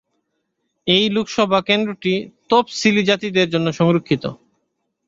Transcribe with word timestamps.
এই 0.87 1.05
লোকসভা 1.09 1.59
কেন্দ্রটি 1.61 2.13
তফসিলি 2.49 3.01
জাতিদের 3.03 3.47
জন্য 3.49 3.67
সংরক্ষিত। 3.71 4.23